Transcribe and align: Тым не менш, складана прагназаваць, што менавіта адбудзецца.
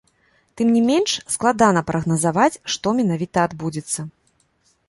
Тым 0.59 0.71
не 0.77 0.81
менш, 0.87 1.11
складана 1.33 1.85
прагназаваць, 1.89 2.61
што 2.77 2.97
менавіта 3.01 3.45
адбудзецца. 3.51 4.09